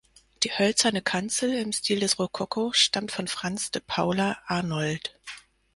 [0.41, 5.13] Die hölzerne Kanzel im Stil des Rokoko stammt von Franz de Paula Arnoldt.